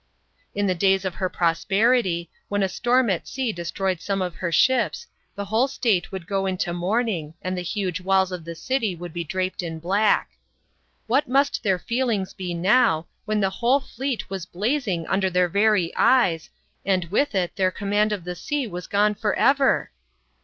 [0.55, 4.33] In the days of her pros* perity, when a storm at sea destroyed some of
[4.37, 8.55] her ships, the whole State would go into mourning, and the huge, walls of the
[8.55, 9.85] city woulcl be draped in bkdb B.C.
[9.85, 11.05] 202.] THE FALL OF CARTHAGE.
[11.05, 15.47] 173 What must their feelings be now, when the whole fleet was blazing under their
[15.47, 16.49] very eyes,
[16.83, 19.91] and with it their command of the sea was gone for ever